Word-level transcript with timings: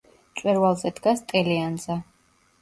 მწვერვალზე 0.37 0.91
დგას 1.01 1.21
ტელეანძა. 1.33 1.99